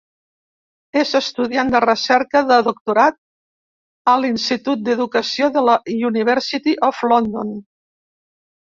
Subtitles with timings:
[1.01, 3.19] És estudiant de recerca de doctorat
[4.15, 5.79] a l'Institut d'Educació de la
[6.13, 7.59] University of London.